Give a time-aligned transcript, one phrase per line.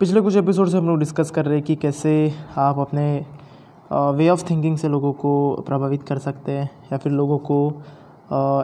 [0.00, 2.10] पिछले कुछ एपिसोड से हम लोग डिस्कस कर रहे हैं कि कैसे
[2.58, 3.02] आप अपने
[3.92, 5.32] वे ऑफ़ थिंकिंग से लोगों को
[5.66, 7.58] प्रभावित कर सकते हैं या फिर लोगों को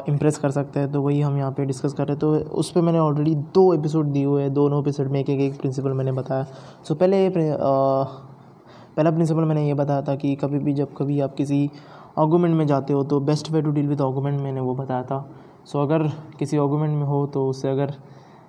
[0.08, 2.70] इम्प्रेस कर सकते हैं। तो वही हम यहाँ पे डिस्कस कर रहे हैं। तो उस
[2.70, 5.92] पर मैंने ऑलरेडी दो एपिसोड दिए हुए हैं। दोनों एपिसोड में एक एक एक प्रिंसिपल
[5.92, 10.94] मैंने बताया। सो so, पहले पहला प्रिंसिपल मैंने ये बताया था कि कभी भी जब
[10.98, 11.70] कभी आप किसी
[12.18, 15.24] आर्गूमेंट में जाते हो तो best way to deal with argument मैंने वो बताया था।
[15.66, 16.08] सो so, अगर
[16.38, 17.94] किसी आर्गूमेंट में हो तो उससे अगर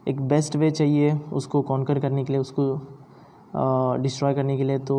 [0.08, 2.73] एक बेस्ट वे चाहिए उसको कॉन्कर करने के लिए उसको
[4.02, 4.95] डिस्ट्रॉय करने के लिए तो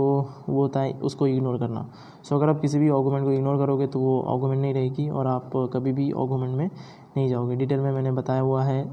[0.48, 1.86] वो होता है उसको इग्नोर करना।
[2.24, 5.26] सो अगर आप किसी भी ऑगूमेंट को इग्नोर करोगे तो वो ऑगूमेंट नहीं रहेगी और
[5.26, 8.84] आप कभी भी ऑगूमेंट में नहीं जाओगे। डिटेल में मैंने बताया हुआ है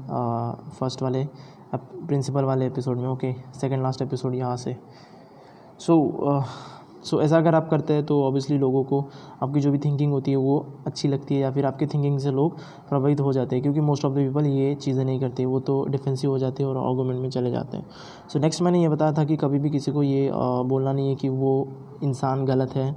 [0.70, 1.26] फ़र्स्ट वाले
[1.74, 4.76] प्रिंसिपल वाले एपिसोड में ओके सेकेंड लास्ट एपिसोड यहाँ से।
[5.78, 6.75] सो so,
[7.06, 9.00] सो ऐसा अगर आप करते हैं तो ऑब्वियसली लोगों को
[9.42, 12.30] आपकी जो भी थिंकिंग होती है वो अच्छी लगती है या फिर आपकी थिंकिंग से
[12.30, 12.56] लोग
[12.88, 15.84] प्रभावित हो जाते हैं क्योंकि मोस्ट ऑफ़ द पीपल ये चीज़ें नहीं करते वो तो
[15.88, 18.88] डिफेंसिव हो जाते हैं और आर्गूमेंट में चले जाते हैं। सो so, नेक्स्ट मैंने ये
[18.88, 21.68] बताया था कि कभी भी किसी को ये बोलना नहीं है कि वो
[22.02, 22.90] इंसान गलत है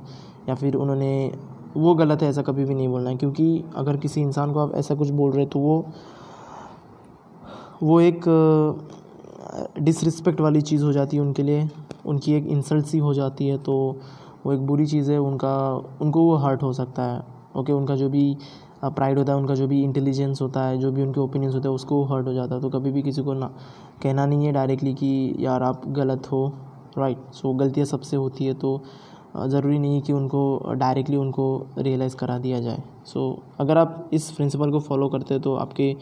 [0.50, 1.32] या फिर उन्होंने
[1.78, 4.76] वो गलत है ऐसा कभी भी नहीं बोलना है क्योंकि अगर किसी इंसान को आप
[4.76, 5.86] ऐसा कुछ बोल रहे तो वो
[7.84, 8.26] वो एक
[9.80, 11.70] डिसरिस्पेक्ट वाली चीज़ हो जाती है उनके लिए।
[12.06, 13.76] उनकी एक इंसल्ट सी हो जाती है तो
[14.46, 15.56] वो एक बुरी चीज़ है उनका
[16.02, 17.22] उनको वो हर्ट हो सकता है।
[17.56, 18.38] ओके उनका जो भी
[18.86, 21.76] प्राइड होता है उनका जो भी इंटेलिजेंस होता है जो भी उनके ओपिनियंस होते हैं
[21.76, 23.48] उसको हर्ट हो जाता है। तो कभी भी किसी को ना
[24.04, 26.48] कहना नहीं है डायरेक्टली कि यार आप गलत हो।
[26.98, 28.82] राइट सो गलतियाँ सबसे होती है तो
[29.38, 31.46] ज़रूरी नहीं कि उनको डायरेक्टली उनको
[31.78, 35.56] रियलाइज़ करा दिया जाए। सो so, अगर आप इस प्रिंसिपल को फॉलो करते हैं तो
[35.56, 35.96] आपके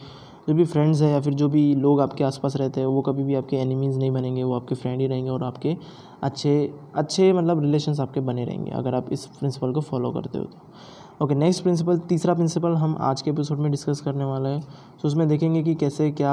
[0.48, 3.24] जो भी फ्रेंड्स हैं या फिर जो भी लोग आपके आसपास रहते हैं वो कभी
[3.24, 5.76] भी आपके एनिमीज़ नहीं बनेंगे वो आपके फ्रेंड ही रहेंगे और आपके
[6.22, 6.54] अच्छे
[6.94, 11.24] अच्छे मतलब रिलेशंस आपके बने रहेंगे अगर आप इस प्रिंसिपल को फॉलो करते हो तो।
[11.24, 14.60] ओके नेक्स्ट प्रिंसिपल तीसरा प्रिंसिपल हम आज के एपिसोड में डिस्कस करने वाले हैं।
[15.02, 16.32] तो उसमें देखेंगे कि कैसे क्या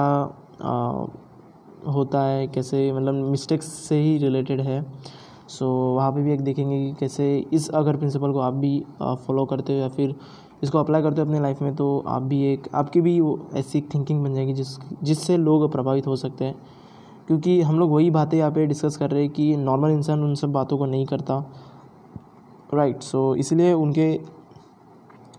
[0.62, 1.06] आ,
[1.88, 4.81] होता है कैसे मतलब मिस्टेक्स से ही रिलेटेड है।
[5.48, 8.80] सो so, वहाँ पे भी एक देखेंगे कि कैसे इस अगर प्रिंसिपल को आप भी
[9.02, 10.16] फॉलो करते हो या फिर
[10.66, 13.81] इसको अप्लाई करते हो अपनी लाइफ में तो आप भी एक आपकी भी वो ऐसी
[13.94, 16.56] थिंकिंग बन जाएगी जिस जिससे लोग प्रभावित हो सकते हैं।
[17.28, 20.36] क्योंकि हम लोग वही बातें यहाँ पे डिस्कस कर रहे हैं कि नॉर्मल इंसान उन
[20.36, 21.44] सब बातों को नहीं करता।
[22.74, 24.20] राइट सो इसलिए उनके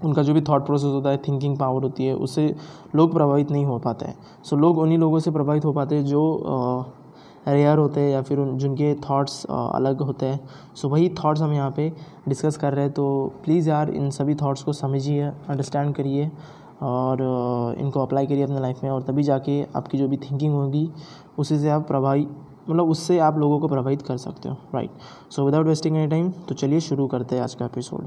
[0.04, 2.54] उनका जो भी थॉट प्रोसेस होता है थिंकिंग पावर होती है उससे
[2.94, 5.96] लोग प्रभावित नहीं हो पाते हैं। सो so, लोग उन्हीं लोगों से प्रभावित हो पाते
[5.96, 6.22] हैं जो
[7.48, 10.40] रेयर होते हैं या फिर उन, जिनके थॉट्स अलग होते हैं।
[10.76, 11.92] सो वही थॉट्स हम यहाँ पे
[12.28, 16.30] डिस्कस कर रहे हैं। तो प्लीज़ यार, इन सभी थॉट्स को समझिए अंडरस्टैंड करिए
[16.82, 17.22] और
[17.78, 20.88] इनको अप्लाई करिए अपने लाइफ में और तभी जाके आपकी जो भी थिंकिंग होगी,
[21.38, 22.36] उसी से आप प्रभावित
[22.70, 24.90] मतलब उससे आप लोगों को प्रभावित कर सकते हो। Right
[25.30, 28.06] so without wasting any time तो चलिए शुरू करते हैं आज का एपिसोड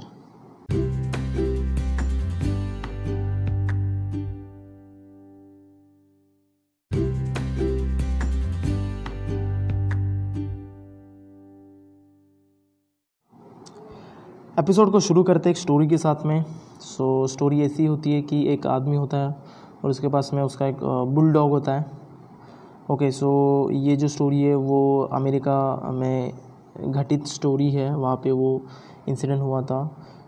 [14.59, 16.43] एपिसोड को शुरू करते एक स्टोरी के साथ में।
[16.81, 19.29] सो so, स्टोरी ऐसी होती है कि एक आदमी होता है
[19.83, 21.85] और उसके पास में उसका एक बुल डॉग होता है।
[22.91, 23.29] ओके सो
[23.71, 26.33] ये जो स्टोरी है वो अमेरिका में
[26.81, 28.61] घटित स्टोरी है। वहाँ पे वो
[29.09, 29.79] इंसिडेंट हुआ था।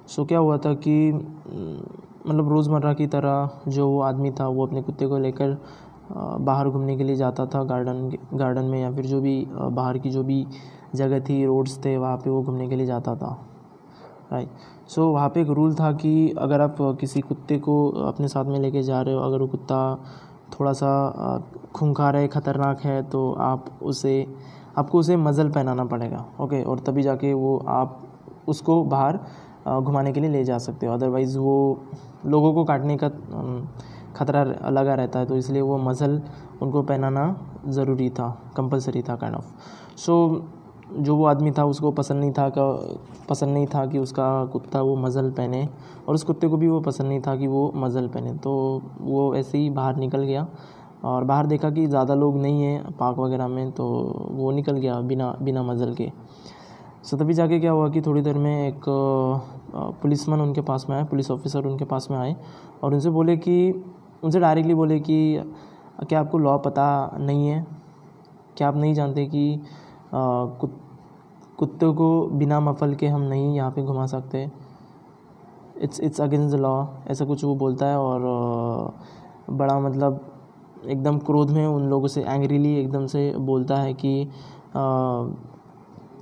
[0.07, 4.65] सो so, क्या हुआ था कि मतलब रोज़मर्रा की तरह जो वो आदमी था वो
[4.67, 5.57] अपने कुत्ते को लेकर
[6.11, 10.09] बाहर घूमने के लिए जाता था गार्डन गार्डन में या फिर जो भी बाहर की
[10.09, 10.45] जो भी
[10.95, 13.37] जगह थी रोड्स थे वहाँ पे वो घूमने के लिए जाता था।
[14.31, 14.49] राइट
[14.89, 17.75] सो वहाँ पे एक रूल था कि अगर आप किसी कुत्ते को
[18.07, 19.79] अपने साथ में लेके जा रहे हो, अगर वो कुत्ता
[20.53, 20.91] थोड़ा सा
[21.75, 24.25] खूंखार है, ख़तरनाक है तो आप उसे,
[24.77, 28.01] आपको उसे मज़ल पहनाना पड़ेगा ओके और तभी जाके वो आप
[28.47, 29.19] उसको बाहर
[29.79, 31.57] घुमाने के लिए ले जा सकते हो। अदरवाइज़ वो
[32.25, 33.09] लोगों को काटने का
[34.15, 36.21] ख़तरा लगा रहता है तो इसलिए वो मज़ल
[36.61, 37.23] उनको पहनाना
[37.67, 39.45] ज़रूरी था कंपलसरी था काइंड ऑफ़
[39.97, 40.15] सो
[40.93, 42.49] जो वो आदमी था, उसको पसंद नहीं था
[43.29, 45.67] पसंद नहीं था कि उसका कुत्ता वो मज़ल पहने
[46.07, 49.33] और उस कुत्ते को भी वो पसंद नहीं था कि वो मज़ल पहने। तो वो
[49.35, 50.47] ऐसे ही बाहर निकल गया
[51.03, 53.85] और बाहर देखा कि ज़्यादा लोग नहीं हैं पार्क वगैरह में तो
[54.31, 56.11] वो निकल गया बिना बिना मज़ल के।
[57.03, 58.85] सो तभी जाके क्या हुआ कि थोड़ी देर में एक
[60.01, 62.35] पुलिसमैन उनके पास में आए, पुलिस ऑफिसर उनके पास में आए
[62.83, 63.83] और उनसे बोले कि,
[64.23, 65.43] उनसे डायरेक्टली बोले कि,
[66.09, 67.65] क्या आपको लॉ पता नहीं है?
[68.57, 69.59] क्या आप नहीं जानते कि
[70.13, 70.77] कुत
[71.57, 74.49] कुत्ते को बिना मफल के हम नहीं यहाँ पे घुमा सकते।
[75.81, 78.21] It's it's against the law ऐसा कुछ वो बोलता है और
[79.49, 80.19] बड़ा मतलब
[80.85, 84.27] एकदम क्रोध में उन लोगों से एंग्रीली एकदम से बोलता है कि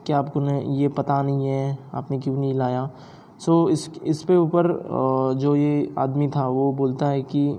[0.06, 2.90] क्या आपको ने ये पता नहीं है आपने क्यों नहीं लाया?
[3.40, 4.68] सो so, इस इस पे ऊपर
[5.38, 7.58] जो ये आदमी था वो बोलता है कि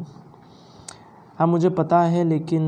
[1.40, 2.62] हाँ मुझे पता है, लेकिन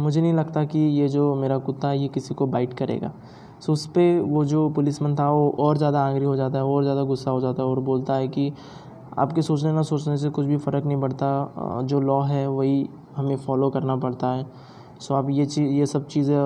[0.00, 3.12] मुझे नहीं लगता कि ये जो मेरा कुत्ता है, ये किसी को बाइट करेगा।
[3.60, 6.82] सो उस पर वो जो पुलिसमैन था, वो और ज़्यादा आंगरी हो जाता है, और
[6.82, 8.52] ज़्यादा गुस्सा हो जाता है और बोलता है कि
[9.18, 13.36] आपके सोचने ना सोचने से कुछ भी फ़र्क नहीं पड़ता जो लॉ है, वही हमें
[13.36, 14.46] फॉलो करना पड़ता है।
[15.00, 16.36] सो आप ये चीज़ ये सब चीज़ें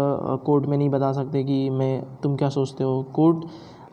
[0.46, 3.02] कोर्ट में नहीं बता सकते कि मैं, तुम क्या सोचते हो?
[3.14, 3.44] कोर्ट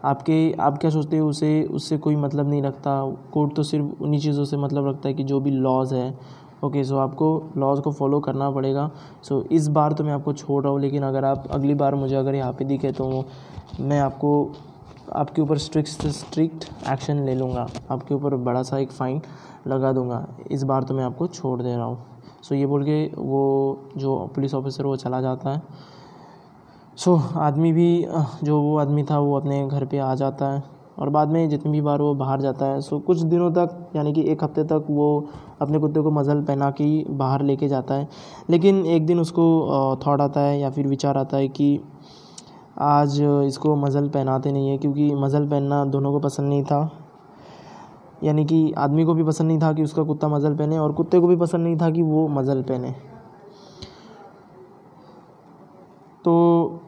[0.05, 2.93] आपके, आप क्या सोचते हो, उसे, उससे कोई मतलब नहीं रखता।
[3.33, 6.13] कोर्ट तो सिर्फ़ उन्हीं चीज़ों से मतलब रखता है कि जो भी लॉज है
[6.63, 7.27] ओके सो आपको
[7.57, 8.89] लॉज को फॉलो करना पड़ेगा।
[9.23, 12.15] सो इस बार तो मैं आपको छोड़ रहा हूँ, लेकिन अगर आप अगली बार मुझे
[12.15, 13.25] अगर यहाँ पे दिखे तो
[13.79, 14.51] मैं आपको,
[15.13, 19.21] आपके ऊपर स्ट्रिक्ट स्ट्रिक्ट एक्शन ले लूँगा। आपके ऊपर बड़ा सा एक फ़ाइन
[19.67, 21.97] लगा दूँगा। इस बार तो मैं आपको छोड़ दे रहा हूँ।
[22.43, 25.61] सो ये बोल के वो जो पुलिस ऑफिसर वो चला जाता है।
[26.97, 28.05] सो आदमी भी,
[28.43, 30.63] जो वो आदमी था वो अपने घर पे आ जाता है।
[31.01, 34.13] और बाद में जितनी भी बार वो बाहर जाता है सो कुछ दिनों तक, यानी
[34.13, 35.27] कि एक हफ़्ते तक वो
[35.61, 38.07] अपने कुत्ते को मज़ल पहना के बाहर लेके जाता है।
[38.49, 41.79] लेकिन एक दिन उसको थॉट आता है या फिर विचार आता है कि
[42.79, 46.89] आज इसको मज़ल पहनाते नहीं है, क्योंकि मज़ल पहनना दोनों को पसंद नहीं था।
[48.23, 51.19] यानी कि आदमी को भी पसंद नहीं था कि उसका कुत्ता मज़ल पहने और कुत्ते
[51.19, 52.91] को भी पसंद नहीं था कि वो मज़ल पहने।
[56.25, 56.80] तो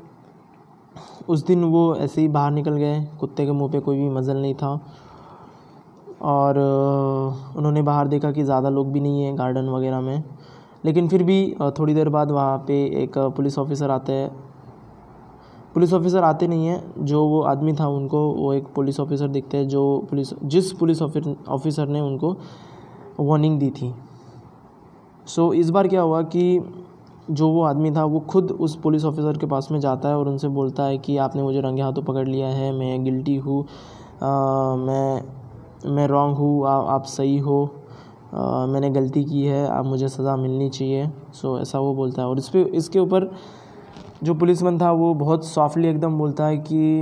[1.29, 4.37] उस दिन वो ऐसे ही बाहर निकल गए। कुत्ते के मुँह पे कोई भी मज़ल
[4.37, 4.79] नहीं था।
[6.21, 6.57] और
[7.57, 10.23] उन्होंने बाहर देखा कि ज़्यादा लोग भी नहीं हैं गार्डन वगैरह में।
[10.85, 14.29] लेकिन फिर भी थोड़ी देर बाद वहाँ पे एक पुलिस ऑफिसर आते हैं।
[15.73, 19.57] पुलिस ऑफिसर आते नहीं हैं। जो वो आदमी था उनको वो एक पुलिस ऑफिसर दिखते
[19.57, 22.35] हैं। जो पुलिस जिस पुलिस ऑफिसर ने उनको
[23.19, 23.93] वार्निंग दी थी।
[25.27, 26.59] सो so, इस बार क्या हुआ कि
[27.31, 30.27] जो वो आदमी था वो खुद उस पुलिस ऑफिसर के पास में जाता है और
[30.29, 33.61] उनसे बोलता है कि आपने मुझे रंगे हाथों पकड़ लिया है मैं गिल्टी हूँ
[34.85, 35.21] मैं
[35.93, 37.63] मैं रॉन्ग हूँ आप सही हो
[38.33, 42.27] आ, मैंने गलती की है आप मुझे सज़ा मिलनी चाहिए। सो ऐसा वो बोलता है।
[42.27, 43.29] और इस पर इसके ऊपर
[44.23, 47.01] जो पुलिसमैन था वो बहुत सॉफ्टली एकदम बोलता है कि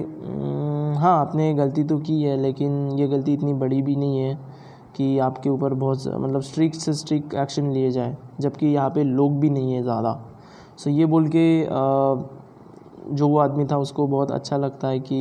[1.00, 4.38] हाँ आपने गलती तो की है लेकिन ये गलती इतनी बड़ी भी नहीं है
[4.96, 9.40] कि आपके ऊपर बहुत मतलब स्ट्रिक्ट से स्ट्रिक्ट एक्शन लिए जाए जबकि यहाँ पे लोग
[9.40, 10.20] भी नहीं है ज़्यादा।
[10.78, 11.46] सो ये बोल के
[13.12, 15.16] जो वो आदमी था उसको बहुत अच्छा लगता है कि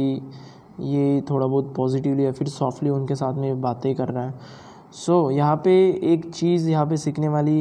[0.80, 4.34] ये थोड़ा बहुत पॉजिटिवली या फिर सॉफ्टली उनके साथ में बातें कर रहा है।
[4.92, 5.72] सो so, यहाँ पे
[6.12, 7.60] एक चीज़ यहाँ पे सीखने वाली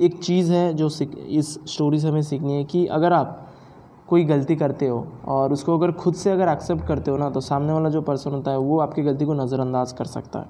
[0.00, 3.38] एक चीज़ है जो इस स्टोरी से हमें सीखनी है कि अगर आप
[4.08, 7.40] कोई गलती करते हो और उसको अगर खुद से अगर एक्सेप्ट करते हो ना तो
[7.40, 10.46] सामने वाला जो पर्सन होता है वो आपकी गलती को नज़रअंदाज कर सकता है।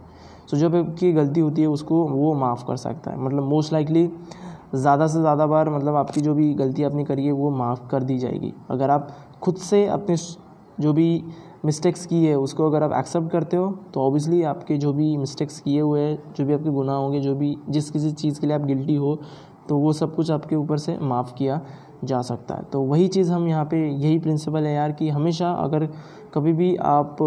[0.49, 4.11] सो जब आपकी गलती होती है उसको वो माफ़ कर सकता है। मतलब मोस्ट लाइकली
[4.75, 8.03] ज़्यादा से ज़्यादा बार मतलब आपकी जो भी गलती आपने करी है वो माफ़ कर
[8.03, 9.09] दी जाएगी। अगर आप
[9.43, 10.17] खुद से अपने
[10.79, 11.25] जो भी
[11.65, 15.61] मिस्टेक्स की है उसको अगर आप एक्सेप्ट करते हो तो ऑब्वियसली आपके जो भी मिस्टेक्स
[15.61, 18.57] किए हुए हैं, जो भी आपके गुनाह होंगे, जो भी जिस किसी चीज़ के लिए
[18.57, 19.19] आप गिल्टी हो
[19.69, 21.61] तो वो सब कुछ आपके ऊपर से माफ़ किया
[22.05, 25.51] जा सकता है। तो वही चीज़ हम यहाँ पे, यही प्रिंसिपल है यार कि हमेशा
[25.53, 25.87] अगर
[26.35, 27.23] कभी भी आप,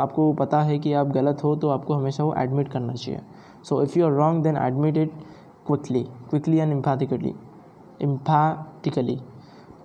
[0.00, 3.20] आपको पता है कि आप गलत हो तो आपको हमेशा वो एडमिट करना चाहिए।
[3.64, 5.12] So if you are wrong then admit it
[5.66, 7.34] quickly quickly and empathically
[8.02, 9.18] empathically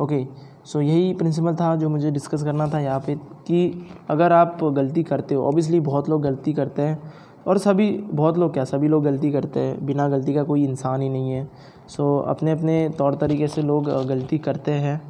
[0.02, 0.26] okay
[0.66, 3.16] so यही प्रिंसिपल था जो मुझे डिस्कस करना था यहाँ पे
[3.48, 7.12] कि अगर आप गलती करते हो ऑब्वियसली बहुत लोग गलती करते हैं
[7.46, 11.02] और सभी, बहुत लोग क्या, सभी लोग गलती करते हैं, बिना गलती का कोई इंसान
[11.02, 11.48] ही नहीं है।
[11.88, 15.02] सो अपने अपने तौर तरीके से लोग गलती करते हैं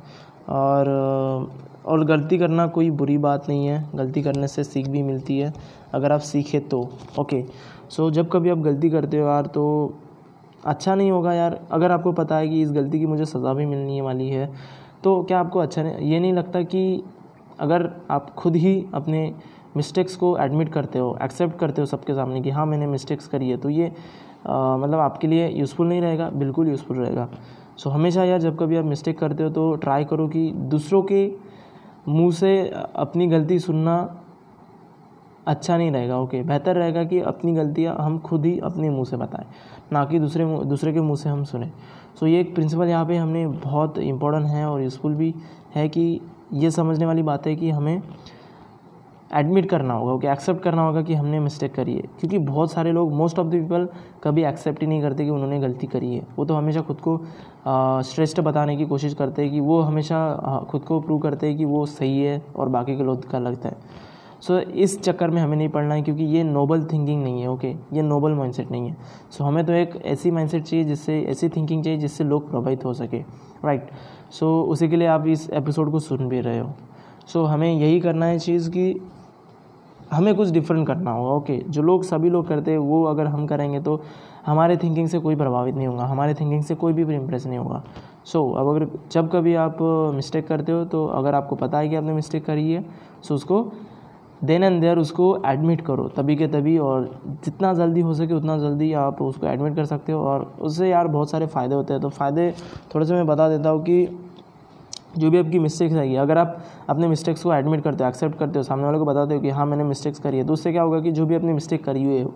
[0.50, 0.89] और
[1.85, 5.53] और गलती करना कोई बुरी बात नहीं है, गलती करने से सीख भी मिलती है,
[5.93, 6.81] अगर आप सीखे तो।
[7.19, 7.43] ओके
[7.89, 9.63] सो जब कभी आप गलती करते हो यार तो
[10.63, 13.65] अच्छा नहीं होगा यार। अगर आपको पता है कि इस गलती की मुझे सज़ा भी
[13.65, 14.50] मिलने वाली है
[15.03, 17.03] तो क्या आपको अच्छा नहीं, ये नहीं लगता कि
[17.59, 19.33] अगर आप खुद ही अपने
[19.78, 23.50] मिस्टेक्स को एडमिट करते हो एक्सेप्ट करते हो सबके सामने कि हाँ मैंने मिस्टेक्स करी
[23.50, 23.92] है तो ये
[24.48, 27.28] आ, मतलब आपके लिए यूज़फुल नहीं रहेगा बिल्कुल यूज़फुल रहेगा।
[27.78, 31.01] सो so, हमेशा यार जब कभी आप मिस्टेक करते हो तो ट्राई करो कि दूसरों
[31.04, 31.32] के
[32.08, 32.51] मुँह से
[32.96, 33.96] अपनी गलती सुनना
[35.48, 39.18] अच्छा नहीं रहेगा ओके बेहतर रहेगा कि अपनी गलतियाँ हम खुद ही अपने मुँह से
[39.18, 39.46] बताएँ
[39.94, 43.06] ना कि दूसरे दूसरे के मुँह से हम सुने। सो so, ये एक प्रिंसिपल यहाँ
[43.06, 45.34] पे हमने बहुत इम्पोर्टेंट है और यूज़फुल भी
[45.75, 46.20] है कि
[46.54, 48.01] ये समझने वाली बात है कि हमें
[49.33, 52.91] एडमिट करना होगा ओके एक्सेप्ट करना होगा कि हमने मिस्टेक करी है। क्योंकि बहुत सारे
[52.91, 53.88] लोग मोस्ट ऑफ़ द पीपल
[54.23, 57.17] कभी एक्सेप्ट ही नहीं करते कि उन्होंने गलती करी है। वो तो हमेशा खुद को
[58.03, 61.65] श्रेष्ठ बताने की कोशिश करते हैं कि वो हमेशा खुद को प्रूव करते हैं कि
[61.65, 64.09] वो सही है और बाकी के लोग का लगता है।
[64.41, 67.50] सो so, इस चक्कर में हमें नहीं पढ़ना है क्योंकि ये नोबल थिंकिंग नहीं है
[67.50, 67.95] ओके okay?
[67.95, 68.95] ये नोबल माइंडसेट नहीं है।
[69.31, 72.85] सो so, हमें तो एक ऐसी माइंडसेट चाहिए जिससे ऐसी थिंकिंग चाहिए जिससे लोग प्रभावित
[72.85, 74.33] हो सके राइट right?
[74.33, 76.73] सो so, उसी के लिए आप इस एपिसोड को सुन भी रहे हो।
[77.27, 78.93] सो so, हमें यही करना है चीज़ कि
[80.12, 83.46] हमें कुछ डिफरेंट करना होगा ओके जो लोग सभी लोग करते हैं वो अगर हम
[83.48, 84.01] करेंगे तो
[84.46, 87.84] हमारे थिंकिंग से कोई प्रभावित नहीं होगा हमारे थिंकिंग से कोई भी इम्प्रेस नहीं होगा।
[88.25, 89.77] सो so, अब अगर जब कभी आप
[90.15, 92.86] मिस्टेक करते हो तो अगर आपको पता है कि आपने मिस्टेक करी है
[93.24, 93.63] सो उसको
[94.44, 97.10] देन एंड देयर उसको एडमिट करो तभी के तभी और
[97.46, 101.08] जितना जल्दी हो सके उतना जल्दी आप उसको एडमिट कर सकते हो। और उससे यार
[101.08, 102.53] बहुत सारे फ़ायदे होते हैं तो फ़ायदे
[102.96, 104.06] थोड़े से मैं बता देता हूँ कि
[105.18, 106.58] जो भी आपकी मिस्टेक्स आएगी, अगर आप
[106.89, 109.50] अपने मिस्टेक्स को एडमिट करते हो एक्सेप्ट करते हो, सामने वाले को बताते हो कि
[109.50, 112.03] हाँ मैंने मिस्टेक्स करी है तो उससे क्या होगा कि जो भी अपनी मिस्टेक करी
[112.03, 112.27] हुई है,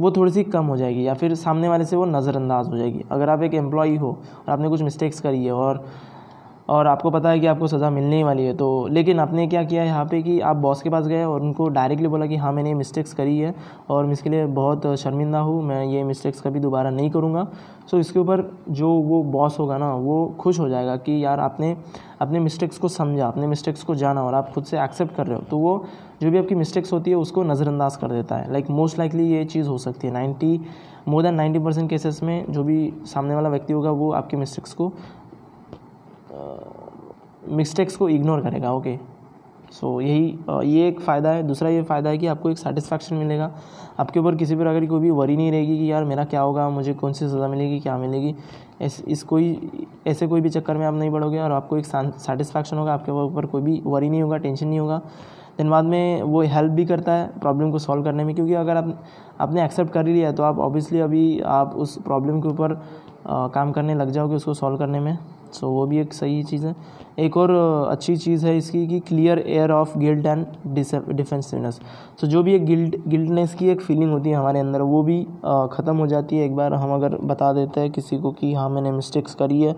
[0.00, 3.04] वो थोड़ी सी कम हो जाएगी या फिर सामने वाले से वो नज़रअंदाज हो जाएगी।
[3.10, 5.84] अगर आप एक एम्प्लॉई हो और आपने कुछ मिस्टेक्स करी है और
[6.68, 9.62] और आपको पता है कि आपको सज़ा मिलने ही वाली है। तो लेकिन आपने क्या
[9.64, 12.52] किया यहाँ पे कि आप बॉस के पास गए और उनको डायरेक्टली बोला कि हाँ
[12.52, 13.54] मैंने मिस्टेक्स करी है
[13.90, 17.46] और मैं इसके लिए बहुत शर्मिंदा हूँ, मैं ये मिस्टेक्स कभी दोबारा नहीं करूँगा।
[17.90, 21.76] सो इसके ऊपर जो वो बॉस होगा ना, वो खुश हो जाएगा कि यार, आपने
[22.20, 25.36] अपने मिस्टेक्स को समझा, अपने मिस्टेक्स को जाना और आप खुद से एक्सेप्ट कर रहे
[25.36, 25.84] हो। तो वो
[26.22, 29.44] जो भी आपकी मिस्टेक्स होती है, उसको नज़रअंदाज कर देता है। लाइक मोस्ट लाइकली ये
[29.44, 30.60] चीज़ हो सकती है। Ninety
[31.08, 34.72] more than ninety percent cases में जो भी सामने वाला व्यक्ति होगा, वो आपकी मिस्टेक्स
[34.72, 34.92] को
[37.50, 38.98] मिस्टेक्स को इग्नोर करेगा ओके
[39.72, 43.50] सो यही ये एक फ़ायदा है। दूसरा ये फ़ायदा है कि आपको एक सेटिस्फैक्शन मिलेगा।
[44.00, 46.68] आपके ऊपर किसी पर अगर कोई भी वरी नहीं रहेगी कि यार मेरा क्या होगा,
[46.70, 48.34] मुझे कौन सी सज़ा मिलेगी, क्या मिलेगी
[48.80, 49.70] इस इस कोई,
[50.06, 53.46] ऐसे कोई भी चक्कर में आप नहीं पड़ोगे और आपको एक सेटिस्फैक्शन होगा। आपके ऊपर
[53.46, 55.00] कोई भी वरी नहीं होगा टेंशन नहीं होगा।
[55.58, 58.76] दिन बाद में वो हेल्प भी करता है प्रॉब्लम को सॉल्व करने में। क्योंकि अगर
[58.76, 58.96] आप,
[59.40, 62.80] आपने एक्सेप्ट कर ही लिया तो आप ऑब्वियसली अभी आप उस प्रॉब्लम के ऊपर
[63.26, 65.16] काम करने लग जाओगे उसको सॉल्व करने में।
[65.54, 66.74] सो वो भी एक सही चीज़ है।
[67.18, 67.50] एक और
[67.90, 70.46] अच्छी चीज़ है इसकी कि clear air of guilt and
[71.08, 71.80] defensiveness
[72.20, 75.22] so जो भी एक गिल्ट गिल्टनेस की एक फीलिंग होती है हमारे अंदर, वो भी
[75.72, 78.68] ख़त्म हो जाती है। एक बार हम अगर बता देते हैं किसी को कि हाँ
[78.70, 79.74] मैंने मिस्टेक्स करी है।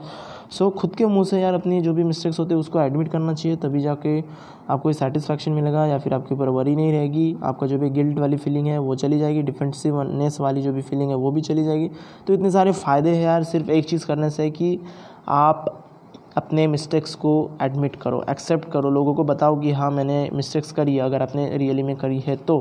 [0.53, 3.35] सो खुद के मुँह से यार अपनी जो भी मिस्टेक्स होते हैं, उसको एडमिट करना
[3.35, 4.23] चाहिए, तभी जाके
[4.71, 8.37] आपको सेटिस्फैक्शन मिलेगा या फिर आपके ऊपर वरी नहीं रहेगी। आपका जो भी गिल्ट वाली
[8.37, 11.91] फीलिंग है, वो चली जाएगी। डिफेंसिवनेस वाली जो भी फीलिंग है, वो भी चली जाएगी।
[12.27, 14.79] तो इतने सारे फ़ायदे हैं यार सिर्फ़ एक चीज़ करने से कि
[15.29, 15.81] आप
[16.37, 20.97] अपने मिस्टेक्स को एडमिट करो एक्सेप्ट करो। लोगों को बताओ कि हाँ मैंने मिस्टेक्स करी
[20.97, 22.59] है अगर आपने रियली में करी है तो।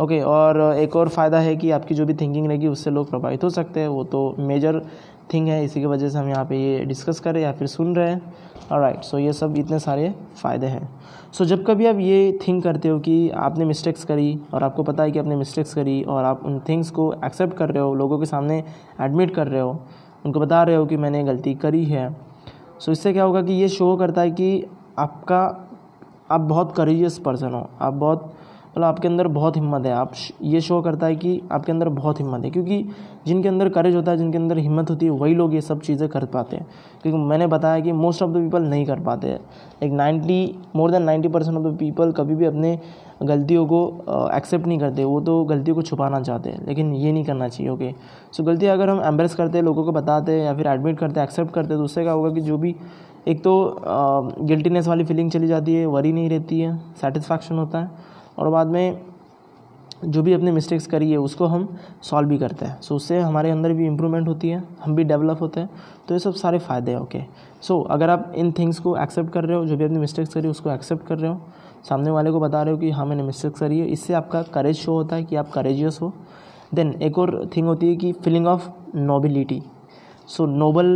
[0.00, 3.44] ओके और एक और फ़ायदा है कि आपकी जो भी थिंकिंग रहेगी उससे लोग प्रभावित
[3.44, 4.80] हो सकते हैं। वो तो मेजर
[5.34, 7.94] थिंग है इसी की वजह से हम यहाँ पे ये डिस्कस करें या फिर सुन
[7.96, 8.32] रहे हैं।
[8.72, 10.88] और राइट सो ये सब इतने सारे फ़ायदे हैं।
[11.32, 14.82] सो so, जब कभी आप ये थिंक करते हो कि आपने मिस्टेक्स करी और आपको
[14.82, 17.94] पता है कि आपने मिस्टेक्स करी और आप उन थिंग्स को एक्सेप्ट कर रहे हो
[17.94, 18.62] लोगों के सामने
[19.00, 19.78] एडमिट कर रहे हो
[20.26, 22.16] उनको बता रहे हो कि मैंने गलती करी है।
[22.78, 24.64] सो इससे क्या होगा कि ये शो करता है कि
[24.98, 25.40] आपका,
[26.30, 28.32] आप बहुत करेजियस पर्सन हो, आप बहुत
[28.72, 30.12] मतलब आपके अंदर बहुत हिम्मत है। आप
[30.42, 32.84] ये शो करता है कि आपके अंदर बहुत हिम्मत है, क्योंकि
[33.26, 36.08] जिनके अंदर करेज होता है, जिनके अंदर हिम्मत होती है, वही लोग ये सब चीज़ें
[36.08, 36.66] कर पाते हैं।
[37.02, 39.40] क्योंकि मैंने बताया कि मोस्ट ऑफ़ द पीपल नहीं कर पाते हैं।
[39.82, 42.78] एक ninety more than ninety percent of the people कभी भी अपने
[43.22, 43.86] गलतियों को
[44.34, 47.70] एक्सेप्ट नहीं करते। वो तो गलतियों को छुपाना चाहते हैं, लेकिन ये नहीं करना चाहिए
[47.72, 47.92] ओके
[48.32, 51.20] सो गलती अगर हम एम्ब्रेस करते हैं, लोगों को बताते हैं या फिर एडमिट करते
[51.20, 52.74] हैं एक्सेप्ट करते हैं तो उससे क्या होगा कि जो भी,
[53.28, 53.52] एक तो
[54.40, 58.66] गिल्टीनेस वाली फीलिंग चली जाती है वरी नहीं रहती है सेटिस्फैक्शन होता है। और बाद
[58.66, 59.00] में
[60.04, 61.66] जो भी अपने मिस्टेक्स करी है उसको हम
[62.02, 65.04] सॉल्व भी करते हैं। सो so, उससे हमारे अंदर भी इम्प्रूवमेंट होती है हम भी
[65.04, 65.70] डेवलप होते हैं।
[66.08, 67.20] तो ये सब सारे फ़ायदे हैं ओके
[67.62, 70.48] सो अगर आप इन थिंग्स को एक्सेप्ट कर रहे हो जो भी अपनी मिस्टेक्स करी
[70.48, 71.40] उसको एक्सेप्ट कर रहे हो
[71.88, 74.76] सामने वाले को बता रहे हो कि हाँ मैंने मिस्टेक्स करी है। इससे आपका करेज
[74.76, 76.12] शो होता है कि आप करेजियस हो।
[76.74, 79.62] देन एक और थिंग होती है कि feeling of nobility
[80.26, 80.88] so noble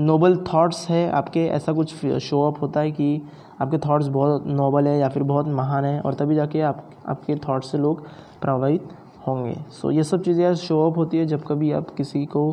[0.00, 3.22] noble thoughts है आपके ऐसा कुछ शो अप होता है कि
[3.60, 7.34] आपके थाट्स बहुत नोबल है या फिर बहुत महान है और तभी जाके आप आपके
[7.38, 8.02] थाट्स से लोग
[8.42, 8.88] प्रभावित
[9.26, 12.24] होंगे। सो so, ये सब चीज़ें यार शो अप होती है जब कभी आप किसी
[12.26, 12.48] को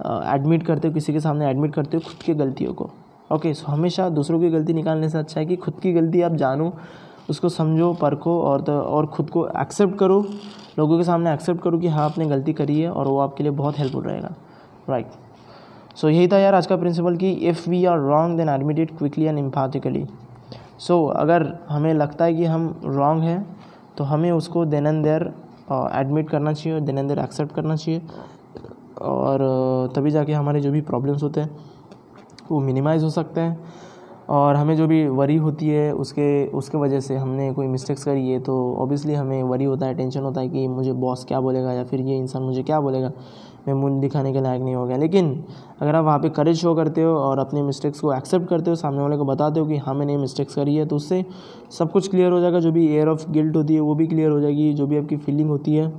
[0.00, 3.36] एडमिट uh, करते हो किसी के सामने एडमिट करते हो खुद की गलतियों को। ओके
[3.36, 6.22] okay, सो so हमेशा दूसरों की गलती निकालने से अच्छा है कि खुद की गलती
[6.22, 6.72] आप जानो
[7.30, 10.24] उसको समझो परखो और तो और ख़ुद को एक्सेप्ट करो
[10.78, 13.52] लोगों के सामने एक्सेप्ट करो कि हाँ आपने गलती करी है और वो आपके लिए
[13.52, 14.34] बहुत हेल्पफुल रहेगा।
[14.90, 15.06] राइट
[15.96, 19.24] सो यही था यार आज का प्रिंसिपल कि if we are wrong then admit quickly
[19.24, 20.04] and empathically
[20.78, 23.56] so अगर हमें लगता है कि हम रॉन्ग हैं
[23.98, 25.22] तो हमें उसको देन एंड देयर
[25.72, 28.02] एडमिट करना चाहिए और देन एंड देयर एक्सेप्ट करना चाहिए।
[29.02, 31.50] और तभी जाके हमारे जो भी प्रॉब्लम्स होते हैं,
[32.50, 33.58] वो मिनिमाइज़ हो सकते हैं।
[34.28, 38.30] और हमें जो भी वरी होती है, उसके उसके वजह से हमने कोई मिस्टेक्स करी
[38.30, 41.72] है तो ऑब्वियसली हमें वरी होता है टेंशन होता है कि मुझे बॉस क्या बोलेगा
[41.72, 43.10] या फिर ये इंसान मुझे क्या बोलेगा।
[43.66, 45.30] मैं मुँह दिखाने के लायक नहीं हो गया। लेकिन
[45.80, 48.76] अगर आप वहाँ पे करेज शो करते हो और अपने मिस्टेक्स को एक्सेप्ट करते हो,
[48.76, 51.24] सामने वाले को बताते हो कि हाँ मैंने मिस्टेक्स करी है तो उससे
[51.78, 54.30] सब कुछ क्लियर हो जाएगा। जो भी एयर ऑफ़ गिल्ट होती है, वो भी क्लियर
[54.30, 55.92] हो जाएगी। जो भी आपकी फीलिंग होती है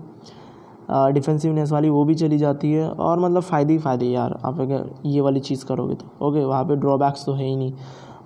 [1.13, 4.89] डिफेंसिवनेस वाली, वो भी चली जाती है। और मतलब फ़ायदे ही फ़ायदे यार। आप अगर
[5.05, 7.73] ये वाली चीज़ करोगे तो। ओके वहाँ पे ड्रॉबैक्स तो है ही नहीं।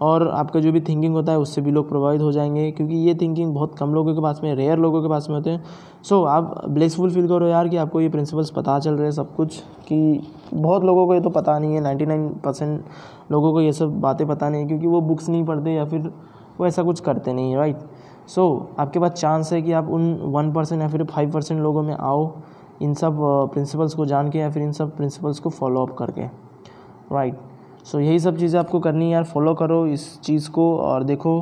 [0.01, 3.13] और आपका जो भी थिंकिंग होता है उससे भी लोग प्रभावित हो जाएँगे क्योंकि ये
[3.15, 5.63] थिंकिंग बहुत कम लोगों के पास में रेयर लोगों के पास में होते हैं
[6.03, 9.11] सो so, आप ब्लेसफुल फील करो यार कि आपको ये प्रिंसिपल्स पता चल रहे हैं
[9.11, 12.83] सब कुछ कि बहुत लोगों को ये तो पता नहीं है नाइन्टी नाइन परसेंट
[13.31, 16.11] लोगों को ये सब बातें पता नहीं है क्योंकि वो बुक्स नहीं पढ़ते या फिर
[16.59, 17.77] वो ऐसा कुछ करते नहीं राइट
[18.27, 21.61] सो so, आपके पास चांस है कि आप उन वन परसेंट या फिर फाइव परसेंट
[21.61, 22.31] लोगों में आओ
[22.81, 23.17] इन सब
[23.53, 27.50] प्रिंसिपल्स को जान के या फिर इन सब प्रिंसिपल्स को फॉलो अप करके राइट right.
[27.83, 31.03] सो so, यही सब चीज़ें आपको करनी है यार। फॉलो करो इस चीज़ को और
[31.03, 31.33] देखो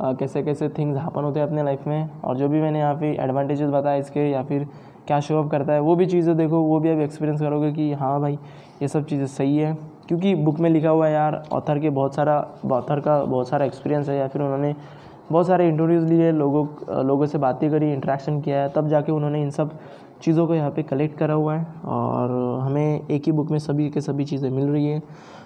[0.00, 2.94] आ, कैसे कैसे थिंग्स हैपन होते हैं अपने लाइफ में। और जो भी मैंने यहाँ
[2.94, 4.66] पे एडवांटेजेस बताए इसके या फिर
[5.06, 7.92] क्या शो अप करता है वो भी चीज़ें देखो वो भी आप एक्सपीरियंस करोगे कि
[7.92, 8.38] हाँ भाई
[8.82, 9.72] ये सब चीज़ें सही है।
[10.08, 12.36] क्योंकि बुक में लिखा हुआ है यार ऑथर के बहुत सारा
[12.72, 14.74] ऑथर का बहुत सारा एक्सपीरियंस है या फिर उन्होंने
[15.30, 19.42] बहुत सारे इंटरव्यूज़ लिए लोगों लोगों से बातें करी इंट्रैक्शन किया है तब जाके उन्होंने
[19.42, 19.78] इन सब
[20.24, 23.88] चीज़ों को यहाँ पे कलेक्ट करा हुआ है और हमें एक ही बुक में सभी
[23.90, 25.02] के सभी चीज़ें मिल रही है।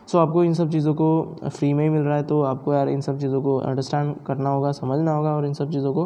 [0.06, 1.08] सो आपको इन सब चीज़ों को
[1.46, 4.50] फ्री में ही मिल रहा है तो आपको यार इन सब चीज़ों को अंडरस्टैंड करना
[4.50, 6.04] होगा समझना होगा और इन सब चीज़ों को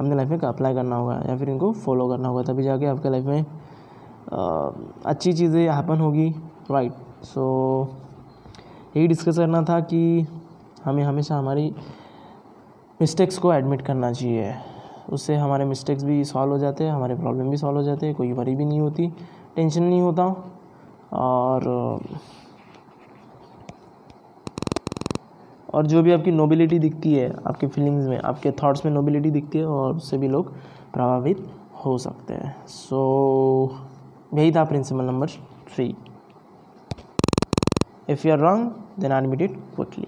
[0.00, 3.10] अपने लाइफ में अप्लाई करना होगा या फिर इनको फॉलो करना होगा तभी जाके आपके
[3.10, 3.44] लाइफ में
[4.32, 4.70] आ,
[5.06, 6.28] अच्छी चीज़ें हैपन होगी।
[6.70, 6.92] राइट
[7.24, 7.44] सो
[8.96, 10.26] यही डिस्कस करना था कि
[10.84, 11.70] हमें हमेशा हमारी
[13.00, 14.54] मिस्टेक्स को एडमिट करना चाहिए।
[15.10, 18.14] उससे हमारे मिस्टेक्स भी सॉल्व हो जाते हैं हमारे प्रॉब्लम भी सॉल्व हो जाते हैं
[18.14, 19.08] कोई वरी भी नहीं होती
[19.56, 20.24] टेंशन नहीं होता।
[21.12, 21.68] और
[25.74, 29.58] और जो भी आपकी नोबिलिटी दिखती है आपकी फीलिंग्स में आपके थॉट्स में नोबिलिटी दिखती
[29.58, 30.52] है और उससे भी लोग
[30.92, 31.46] प्रभावित
[31.84, 35.28] हो सकते हैं। सो so, यही था principle number
[35.74, 35.94] three
[38.08, 40.06] if you are wrong then admit it quickly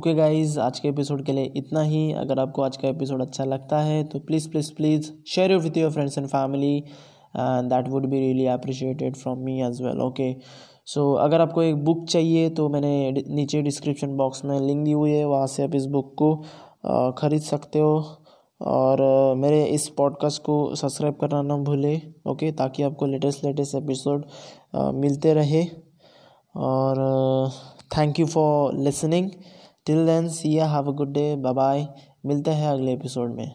[0.00, 3.44] okay guys आज के एपिसोड के लिए इतना ही। अगर आपको आज का एपिसोड अच्छा
[3.44, 8.06] लगता है तो please please please share with your friends and family and that would
[8.06, 10.32] be really appreciated from me as well okay
[10.86, 15.10] so अगर आपको एक बुक चाहिए तो मैंने नीचे डिस्क्रिप्शन बॉक्स में लिंक दी हुई
[15.10, 16.34] है, वहाँ से आप इस बुक को
[17.18, 18.02] ख़रीद सकते हो।
[18.60, 19.04] और
[19.36, 24.26] मेरे इस पॉडकास्ट को सब्सक्राइब करना ना भूलें ओके ताकि आपको लेटेस्ट लेटेस्ट एपिसोड
[24.96, 25.64] मिलते रहे।
[26.56, 27.50] और
[27.96, 29.30] thank you for listening
[29.90, 31.86] till then see ya have a good day bye bye
[32.26, 33.54] मिलते हैं अगले एपिसोड में।